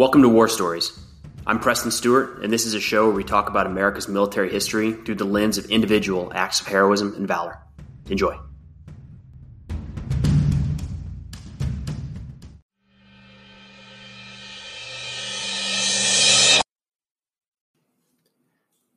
[0.00, 0.98] Welcome to War Stories.
[1.46, 4.92] I'm Preston Stewart, and this is a show where we talk about America's military history
[4.92, 7.58] through the lens of individual acts of heroism and valor.
[8.08, 8.34] Enjoy.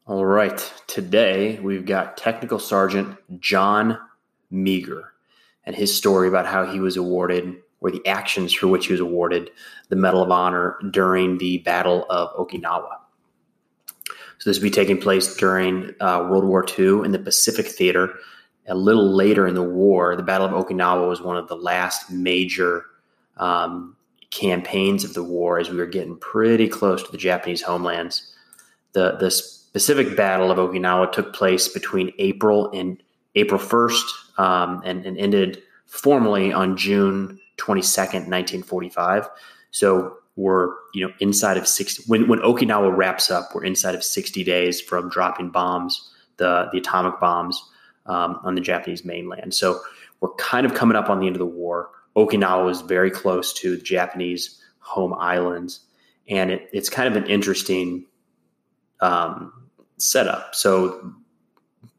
[0.06, 4.00] All right, today we've got Technical Sergeant John
[4.50, 5.08] Meagher
[5.66, 9.02] and his story about how he was awarded or the actions for which he was
[9.02, 9.52] awarded
[9.90, 12.98] the Medal of Honor during the Battle of Okinawa.
[14.40, 18.16] So this would be taking place during uh, World War II in the Pacific Theater.
[18.68, 22.10] A little later in the war, the Battle of Okinawa was one of the last
[22.10, 22.86] major
[23.38, 23.96] um,
[24.32, 28.34] campaigns of the war as we were getting pretty close to the Japanese homelands.
[28.94, 33.02] The, the specific Battle of Okinawa took place between April and
[33.36, 39.30] April 1st um, and, and ended formally on June 22nd, 1945.
[39.72, 44.04] So we're, you know, inside of 60 when, when Okinawa wraps up, we're inside of
[44.04, 47.64] 60 days from dropping bombs, the the atomic bombs
[48.06, 49.54] um, on the Japanese mainland.
[49.54, 49.80] So
[50.20, 51.90] we're kind of coming up on the end of the war.
[52.16, 55.82] Okinawa is very close to the Japanese home islands,
[56.28, 58.06] and it, it's kind of an interesting
[59.02, 59.52] um,
[59.98, 60.56] setup.
[60.56, 61.14] So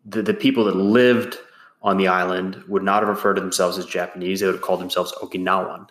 [0.05, 1.39] the, the people that lived
[1.85, 4.41] on the island would not have referred to themselves as Japanese.
[4.41, 5.87] They would have called themselves Okinawan.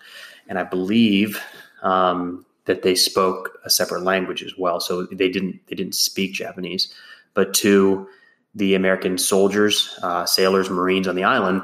[0.50, 1.42] And I believe
[1.84, 4.80] um, that they spoke a separate language as well.
[4.80, 6.94] So they didn't they didn't speak Japanese.
[7.36, 8.08] But to
[8.56, 11.62] the American soldiers, uh, sailors, Marines on the island,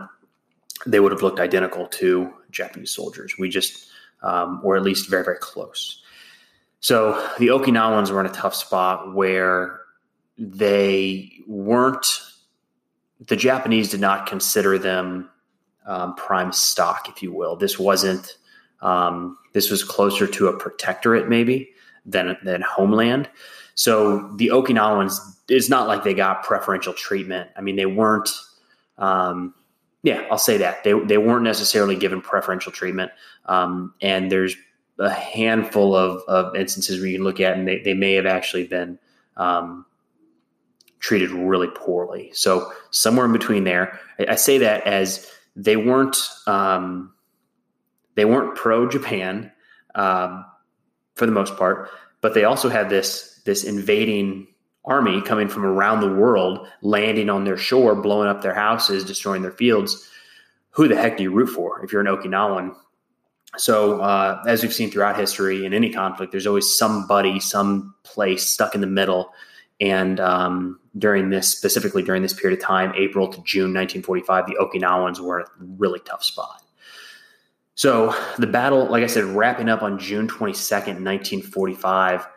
[0.86, 3.36] they would have looked identical to Japanese soldiers.
[3.38, 3.90] We just,
[4.24, 6.02] um, or at least very, very close.
[6.80, 9.82] So the Okinawans were in a tough spot where
[10.38, 12.08] they weren't
[13.26, 15.30] the Japanese did not consider them
[15.86, 17.56] um, prime stock, if you will.
[17.56, 18.38] This wasn't.
[18.82, 21.72] Um, this was closer to a protectorate, maybe
[22.06, 23.30] than than homeland.
[23.76, 25.18] So the Okinawans,
[25.48, 27.50] it's not like they got preferential treatment.
[27.58, 28.30] I mean, they weren't.
[28.98, 29.54] Um,
[30.04, 33.12] yeah, I'll say that they they weren't necessarily given preferential treatment.
[33.46, 34.56] Um, and there's
[35.00, 38.26] a handful of, of instances where you can look at, and they, they may have
[38.26, 39.00] actually been
[39.38, 39.86] um,
[41.00, 42.32] treated really poorly.
[42.34, 46.18] So somewhere in between there, I, I say that as they weren't
[46.48, 47.14] um,
[48.16, 49.52] they weren't pro Japan
[49.96, 50.46] um,
[51.16, 51.90] for the most part,
[52.22, 54.48] but they also had this this invading
[54.86, 59.42] army coming from around the world, landing on their shore, blowing up their houses, destroying
[59.42, 60.10] their fields.
[60.72, 62.76] Who the heck do you root for if you're an Okinawan?
[63.58, 68.48] So, uh, as we've seen throughout history in any conflict, there's always somebody, some place
[68.48, 69.32] stuck in the middle
[69.80, 74.56] and um, during this, specifically during this period of time, April to June 1945, the
[74.56, 76.62] Okinawans were in a really tough spot.
[77.76, 82.28] So the battle, like I said, wrapping up on June 22nd, 1945,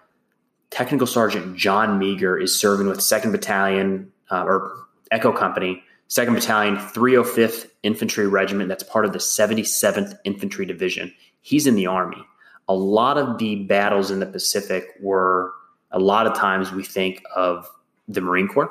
[0.70, 4.72] Technical Sergeant John Meagher is serving with 2nd Battalion uh, or
[5.10, 8.69] Echo Company, 2nd Battalion, 305th Infantry Regiment.
[8.69, 11.12] That's part of the 77th Infantry Division.
[11.41, 12.25] He's in the Army.
[12.69, 15.52] A lot of the battles in the Pacific were
[15.92, 17.69] a lot of times we think of
[18.08, 18.70] the Marine Corps,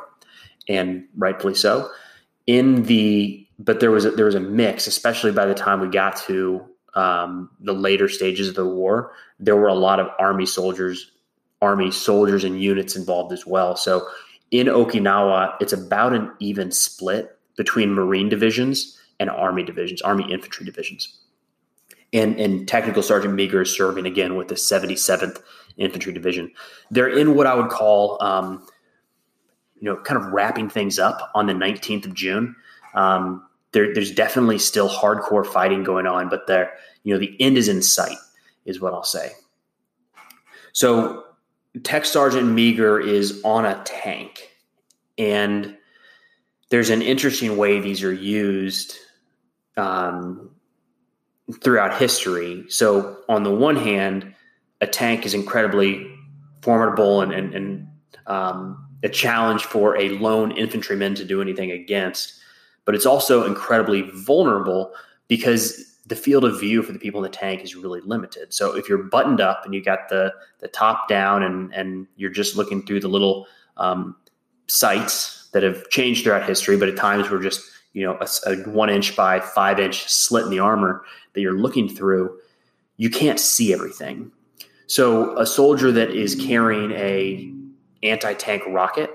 [0.68, 1.90] and rightfully so.
[2.48, 5.88] In the but there was a, there was a mix, especially by the time we
[5.88, 6.66] got to
[6.96, 9.14] um, the later stages of the war.
[9.40, 11.12] There were a lot of Army soldiers,
[11.62, 13.76] Army soldiers and units involved as well.
[13.76, 14.08] So
[14.50, 20.66] in Okinawa, it's about an even split between Marine divisions and Army divisions, Army infantry
[20.66, 21.20] divisions.
[22.14, 25.42] And, and Technical Sergeant Meagher is serving again with the 77th
[25.78, 26.52] infantry division.
[26.90, 28.66] They're in what I would call, um,
[29.80, 32.56] you know, kind of wrapping things up on the 19th of June.
[32.94, 36.74] Um, there, there's definitely still hardcore fighting going on, but there,
[37.04, 38.18] you know, the end is in sight,
[38.66, 39.32] is what I'll say.
[40.74, 41.26] So,
[41.84, 44.50] Tech Sergeant Meagher is on a tank,
[45.18, 45.78] and
[46.70, 48.98] there's an interesting way these are used
[49.78, 50.51] um,
[51.54, 52.66] throughout history.
[52.70, 54.34] So, on the one hand,
[54.82, 56.08] a tank is incredibly
[56.62, 57.88] formidable and, and, and
[58.28, 62.40] um, a challenge for a lone infantryman to do anything against.
[62.86, 64.94] But it's also incredibly vulnerable
[65.28, 68.54] because the field of view for the people in the tank is really limited.
[68.54, 72.32] So if you're buttoned up and you got the the top down and and you're
[72.32, 73.48] just looking through the little
[73.78, 74.16] um,
[74.68, 77.62] sights that have changed throughout history, but at times we're just
[77.94, 81.04] you know a, a one inch by five inch slit in the armor
[81.34, 82.38] that you're looking through,
[82.98, 84.32] you can't see everything.
[84.88, 87.50] So a soldier that is carrying a
[88.04, 89.10] anti-tank rocket,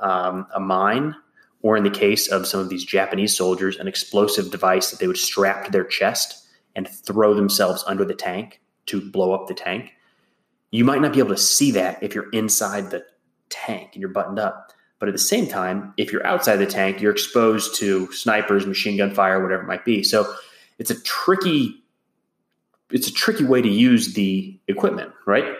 [0.00, 1.14] um, a mine,
[1.62, 5.06] or in the case of some of these Japanese soldiers, an explosive device that they
[5.06, 9.54] would strap to their chest and throw themselves under the tank to blow up the
[9.54, 9.92] tank.
[10.72, 13.04] You might not be able to see that if you're inside the
[13.48, 14.72] tank and you're buttoned up.
[14.98, 18.96] But at the same time, if you're outside the tank, you're exposed to snipers, machine
[18.96, 20.02] gun fire, whatever it might be.
[20.02, 20.32] So
[20.78, 21.80] it's a tricky
[22.90, 25.56] it's a tricky way to use the equipment, right?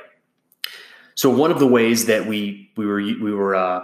[1.15, 3.81] So one of the ways that we we were we were uh,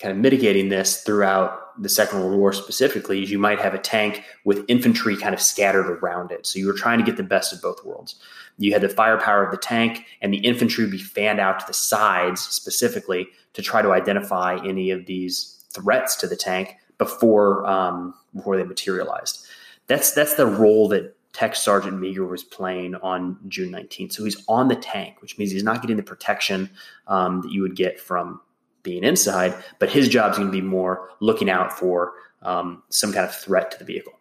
[0.00, 3.78] kind of mitigating this throughout the Second World War specifically is you might have a
[3.78, 6.46] tank with infantry kind of scattered around it.
[6.46, 8.16] So you were trying to get the best of both worlds.
[8.58, 11.66] You had the firepower of the tank, and the infantry would be fanned out to
[11.66, 17.66] the sides specifically to try to identify any of these threats to the tank before
[17.66, 19.46] um, before they materialized.
[19.86, 24.14] That's that's the role that Tech Sergeant Meagher was playing on June 19th.
[24.14, 26.70] So he's on the tank, which means he's not getting the protection
[27.08, 28.40] um, that you would get from
[28.86, 32.12] being inside, but his job is going to be more looking out for
[32.42, 34.12] um, some kind of threat to the vehicle.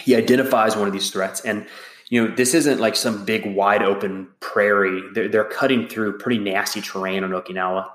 [0.00, 1.66] He identifies one of these threats, and
[2.08, 5.02] you know this isn't like some big wide open prairie.
[5.14, 7.88] They're, they're cutting through pretty nasty terrain on Okinawa,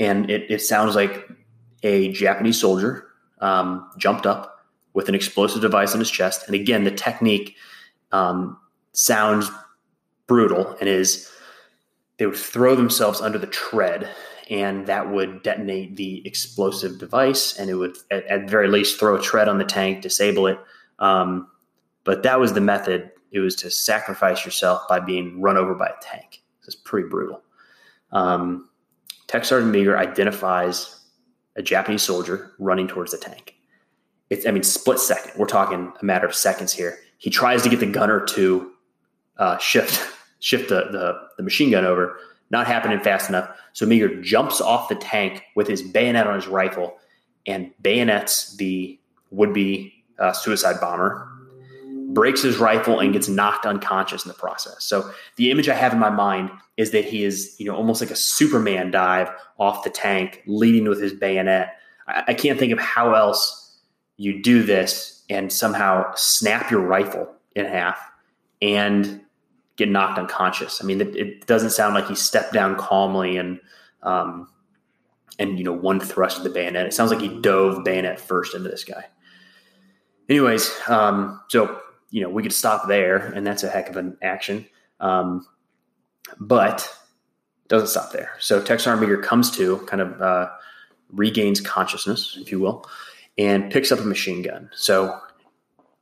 [0.00, 1.28] and it, it sounds like
[1.82, 3.08] a Japanese soldier
[3.40, 4.64] um, jumped up
[4.94, 6.46] with an explosive device in his chest.
[6.46, 7.56] And again, the technique
[8.12, 8.56] um,
[8.92, 9.50] sounds
[10.26, 11.30] brutal and is
[12.18, 14.08] they would throw themselves under the tread
[14.48, 19.16] and that would detonate the explosive device and it would at, at very least throw
[19.16, 20.58] a tread on the tank disable it.
[20.98, 21.48] Um,
[22.04, 23.10] but that was the method.
[23.32, 26.42] It was to sacrifice yourself by being run over by a tank.
[26.64, 27.42] It's pretty brutal.
[28.12, 28.70] Um,
[29.26, 31.00] tech sergeant meagher identifies
[31.56, 33.56] a japanese soldier running towards the tank.
[34.30, 35.32] It's i mean split second.
[35.36, 36.98] We're talking a matter of seconds here.
[37.18, 38.72] He tries to get the gunner to
[39.38, 40.12] uh, shift
[40.46, 42.18] shift the, the, the machine gun over.
[42.50, 43.50] Not happening fast enough.
[43.72, 46.96] So Meagher jumps off the tank with his bayonet on his rifle
[47.46, 48.98] and bayonets the
[49.32, 51.28] would be uh, suicide bomber,
[52.10, 54.84] breaks his rifle, and gets knocked unconscious in the process.
[54.84, 58.00] So the image I have in my mind is that he is, you know, almost
[58.00, 59.28] like a Superman dive
[59.58, 61.74] off the tank, leading with his bayonet.
[62.06, 63.80] I, I can't think of how else
[64.16, 67.98] you do this and somehow snap your rifle in half
[68.62, 69.20] and
[69.76, 70.82] get knocked unconscious.
[70.82, 73.60] I mean, it, it doesn't sound like he stepped down calmly and
[74.02, 74.48] um,
[75.38, 76.86] and you know one thrust of the bayonet.
[76.86, 79.04] It sounds like he dove bayonet first into this guy.
[80.28, 81.80] Anyways, um, so
[82.10, 84.66] you know we could stop there, and that's a heck of an action.
[85.00, 85.46] Um,
[86.40, 86.92] but
[87.68, 88.32] doesn't stop there.
[88.38, 90.48] So Sergeant Meagher comes to, kind of uh,
[91.10, 92.88] regains consciousness, if you will,
[93.38, 94.70] and picks up a machine gun.
[94.74, 95.18] So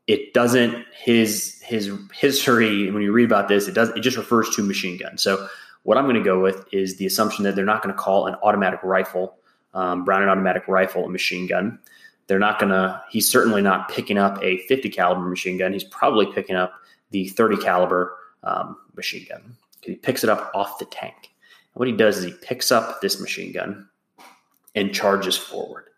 [0.07, 4.51] it doesn't his his history when you read about this it does it just refers
[4.51, 5.49] to machine gun so
[5.85, 8.27] what i'm going to go with is the assumption that they're not going to call
[8.27, 9.39] an automatic rifle
[9.75, 11.79] um, browning automatic rifle a machine gun.
[12.27, 15.73] They're not going to he's certainly not picking up a 50 caliber machine gun.
[15.73, 16.73] He's probably picking up
[17.11, 19.57] the 30 caliber um, machine gun.
[19.83, 21.15] He picks it up off the tank.
[21.21, 23.89] And what he does is he picks up this machine gun
[24.75, 25.89] and charges forward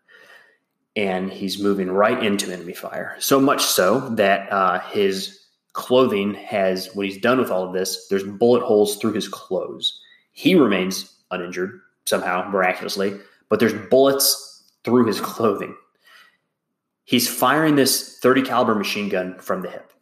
[0.97, 3.15] and he's moving right into enemy fire.
[3.19, 5.39] So much so that uh, his
[5.73, 10.01] clothing has, when he's done with all of this, there's bullet holes through his clothes.
[10.31, 13.15] He remains uninjured somehow, miraculously,
[13.47, 15.75] but there's bullets through his clothing.
[17.05, 19.93] He's firing this 30 caliber machine gun from the hip.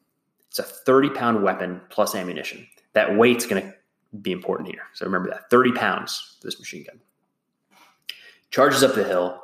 [0.48, 2.66] It's a 30 pound weapon plus ammunition.
[2.94, 3.74] That weight's going to
[4.22, 4.84] be important here.
[4.94, 7.02] So remember that 30 pounds for this machine gun.
[8.50, 9.42] Charges up the hill,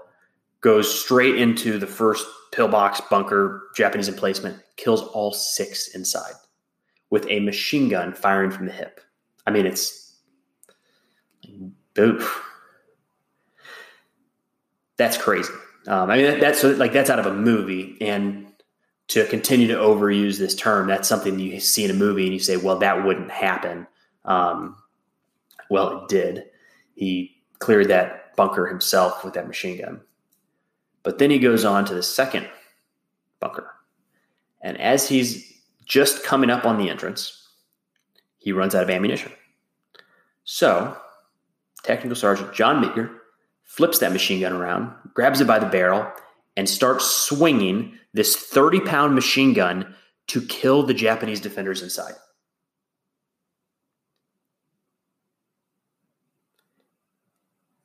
[0.61, 6.33] goes straight into the first pillbox bunker, Japanese emplacement, kills all six inside
[7.09, 9.01] with a machine gun firing from the hip.
[9.45, 10.15] I mean, it's
[11.99, 12.43] oof.
[14.97, 15.53] That's crazy.
[15.87, 18.47] Um, I mean, that's like that's out of a movie, and
[19.07, 22.39] to continue to overuse this term, that's something you see in a movie, and you
[22.39, 23.87] say, "Well, that wouldn't happen."
[24.25, 24.75] Um,
[25.71, 26.45] well, it did.
[26.93, 30.01] He cleared that bunker himself with that machine gun.
[31.03, 32.47] But then he goes on to the second
[33.39, 33.71] bunker.
[34.61, 35.51] And as he's
[35.85, 37.47] just coming up on the entrance,
[38.37, 39.31] he runs out of ammunition.
[40.43, 40.97] So,
[41.83, 43.11] Technical Sergeant John Meagher
[43.63, 46.11] flips that machine gun around, grabs it by the barrel,
[46.57, 49.95] and starts swinging this 30 pound machine gun
[50.27, 52.13] to kill the Japanese defenders inside.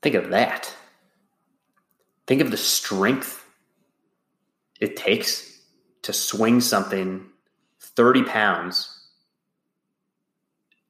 [0.02, 0.72] Think of that.
[2.26, 3.44] Think of the strength
[4.80, 5.60] it takes
[6.02, 7.26] to swing something
[7.80, 8.92] 30 pounds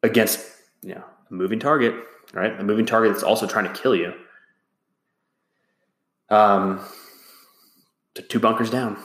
[0.02, 0.44] against
[0.82, 1.94] you know a moving target,
[2.32, 2.58] right?
[2.58, 4.12] A moving target that's also trying to kill you.
[6.28, 6.80] Um,
[8.28, 8.96] two bunkers down.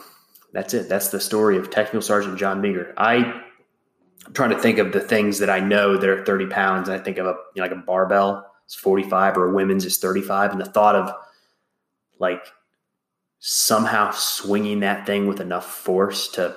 [0.52, 0.88] That's it.
[0.88, 2.92] That's the story of Technical Sergeant John Meagher.
[2.96, 3.42] I'm
[4.34, 6.88] trying to think of the things that I know that are 30 pounds.
[6.88, 9.98] I think of a you know, like a barbell is 45 or a women's is
[9.98, 10.52] 35.
[10.52, 11.14] And the thought of
[12.18, 12.46] like
[13.38, 16.56] somehow swinging that thing with enough force to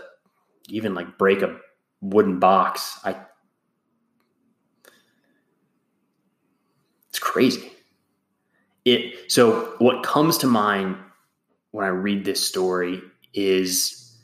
[0.70, 1.58] even like break a
[2.02, 3.16] wooden box, I
[7.10, 7.72] it's crazy.
[8.84, 10.98] It so what comes to mind
[11.72, 13.02] when I read this story
[13.34, 14.18] is,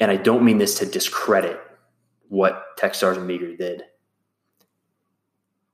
[0.00, 1.60] and I don't mean this to discredit
[2.28, 3.84] what Tech Sergeant Meagher did.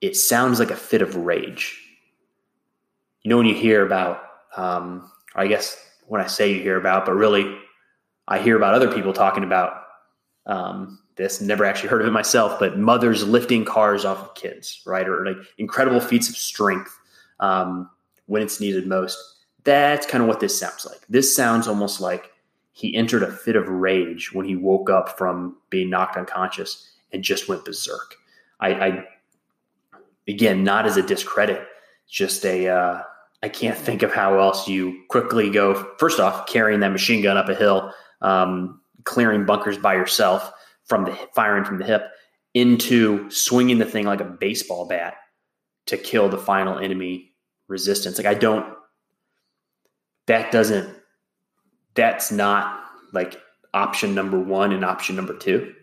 [0.00, 1.78] It sounds like a fit of rage.
[3.22, 4.22] You know, when you hear about,
[4.56, 5.76] um, I guess
[6.06, 7.56] when I say you hear about, but really
[8.28, 9.84] I hear about other people talking about
[10.46, 14.80] um, this, never actually heard of it myself, but mothers lifting cars off of kids,
[14.86, 15.08] right?
[15.08, 16.98] Or like incredible feats of strength
[17.40, 17.90] um,
[18.26, 19.18] when it's needed most.
[19.64, 21.00] That's kind of what this sounds like.
[21.08, 22.30] This sounds almost like
[22.72, 27.22] he entered a fit of rage when he woke up from being knocked unconscious and
[27.22, 28.14] just went berserk.
[28.60, 29.04] I, I
[30.26, 31.66] again, not as a discredit,
[32.08, 32.68] just a.
[32.68, 33.02] Uh,
[33.42, 35.74] I can't think of how else you quickly go.
[35.98, 40.52] First off, carrying that machine gun up a hill, um, clearing bunkers by yourself
[40.84, 42.10] from the firing from the hip,
[42.54, 45.14] into swinging the thing like a baseball bat
[45.86, 47.32] to kill the final enemy
[47.68, 48.18] resistance.
[48.18, 48.76] Like I don't.
[50.26, 51.00] That doesn't
[51.94, 53.40] that's not like
[53.74, 55.74] option number one and option number two.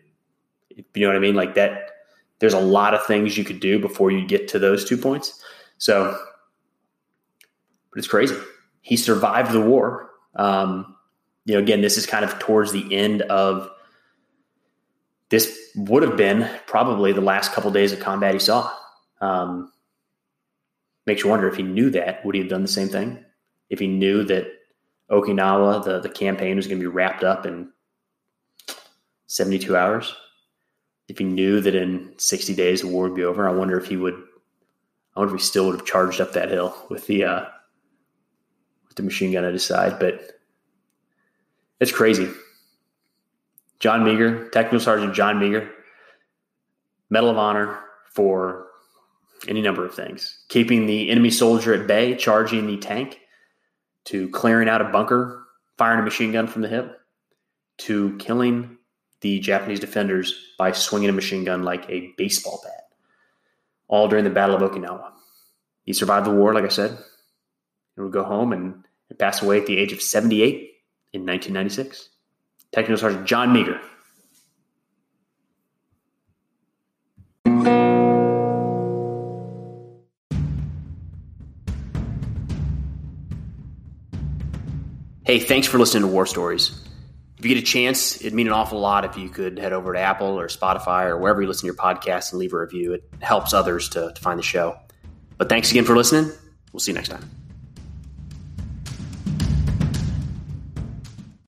[0.70, 1.36] You know what I mean?
[1.36, 1.92] Like that,
[2.40, 5.42] there's a lot of things you could do before you get to those two points.
[5.78, 6.18] So,
[7.98, 8.36] but it's crazy.
[8.82, 10.12] He survived the war.
[10.36, 10.96] Um,
[11.46, 13.72] you know, again, this is kind of towards the end of
[15.30, 18.72] this would have been probably the last couple of days of combat he saw.
[19.20, 19.72] Um,
[21.08, 23.26] makes you wonder if he knew that, would he have done the same thing?
[23.72, 24.46] If he knew that
[25.10, 27.72] Okinawa, the, the campaign was going to be wrapped up in
[29.26, 30.14] 72 hours.
[31.08, 33.88] If he knew that in 60 days the war would be over, I wonder if
[33.88, 34.22] he would,
[35.16, 37.46] I wonder if he still would have charged up that hill with the, uh,
[38.98, 39.98] the machine gun at his side.
[40.00, 40.20] But
[41.80, 42.30] it's crazy.
[43.80, 45.70] John Meagher, Technical Sergeant John Meagher,
[47.10, 47.80] Medal of Honor
[48.14, 48.68] for
[49.48, 50.44] any number of things.
[50.50, 53.22] Keeping the enemy soldier at bay, charging the tank,
[54.06, 55.46] to clearing out a bunker,
[55.78, 57.00] firing a machine gun from the hip,
[57.78, 58.78] to killing
[59.22, 62.88] the Japanese defenders by swinging a machine gun like a baseball bat,
[63.88, 65.12] all during the Battle of Okinawa.
[65.84, 66.98] He survived the war, like I said,
[67.96, 70.54] and would go home and, and pass away at the age of 78
[71.14, 72.10] in 1996.
[72.72, 73.80] Technical Sergeant John Meagher.
[85.28, 86.72] Hey, thanks for listening to War Stories.
[87.38, 89.92] If you get a chance, it'd mean an awful lot if you could head over
[89.92, 92.94] to Apple or Spotify or wherever you listen to your podcast and leave a review.
[92.94, 94.78] It helps others to, to find the show.
[95.38, 96.32] But thanks again for listening.
[96.72, 97.47] We'll see you next time.